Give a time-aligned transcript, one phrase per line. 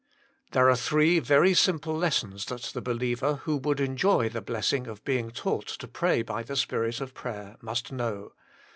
[0.53, 5.03] There are three very simple lessons that the believer, who would enjoy the blessing of
[5.05, 8.31] being taught to pray by the Spirit of prayer, must know.